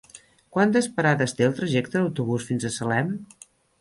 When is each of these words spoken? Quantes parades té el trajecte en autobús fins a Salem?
Quantes 0.55 0.87
parades 0.95 1.37
té 1.41 1.47
el 1.49 1.53
trajecte 1.59 1.99
en 2.01 2.07
autobús 2.07 2.49
fins 2.49 2.67
a 2.67 2.73
Salem? 2.79 3.13